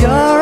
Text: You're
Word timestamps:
You're 0.00 0.37